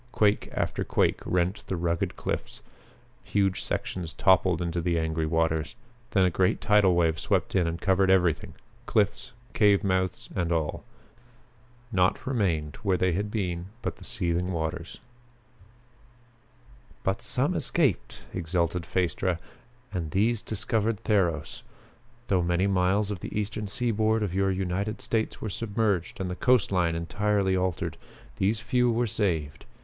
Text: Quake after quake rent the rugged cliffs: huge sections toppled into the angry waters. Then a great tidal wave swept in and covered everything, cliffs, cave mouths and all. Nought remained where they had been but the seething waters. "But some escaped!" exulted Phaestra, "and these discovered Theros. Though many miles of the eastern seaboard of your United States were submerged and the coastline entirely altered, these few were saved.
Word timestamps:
Quake 0.11 0.49
after 0.51 0.83
quake 0.83 1.19
rent 1.25 1.63
the 1.67 1.75
rugged 1.75 2.15
cliffs: 2.17 2.63
huge 3.23 3.61
sections 3.61 4.13
toppled 4.13 4.59
into 4.59 4.81
the 4.81 4.97
angry 4.97 5.27
waters. 5.27 5.75
Then 6.09 6.25
a 6.25 6.31
great 6.31 6.59
tidal 6.59 6.95
wave 6.95 7.19
swept 7.19 7.53
in 7.55 7.67
and 7.67 7.79
covered 7.79 8.09
everything, 8.09 8.55
cliffs, 8.87 9.31
cave 9.53 9.83
mouths 9.83 10.27
and 10.35 10.51
all. 10.51 10.83
Nought 11.91 12.25
remained 12.25 12.77
where 12.77 12.97
they 12.97 13.11
had 13.11 13.29
been 13.29 13.67
but 13.83 13.97
the 13.97 14.03
seething 14.03 14.51
waters. 14.51 14.97
"But 17.03 17.21
some 17.21 17.53
escaped!" 17.53 18.23
exulted 18.33 18.87
Phaestra, 18.87 19.37
"and 19.93 20.09
these 20.09 20.41
discovered 20.41 21.03
Theros. 21.03 21.61
Though 22.27 22.41
many 22.41 22.65
miles 22.65 23.11
of 23.11 23.19
the 23.19 23.39
eastern 23.39 23.67
seaboard 23.67 24.23
of 24.23 24.33
your 24.33 24.49
United 24.49 24.99
States 24.99 25.41
were 25.41 25.49
submerged 25.51 26.19
and 26.19 26.27
the 26.27 26.35
coastline 26.35 26.95
entirely 26.95 27.55
altered, 27.55 27.97
these 28.37 28.59
few 28.59 28.89
were 28.89 29.05
saved. 29.05 29.63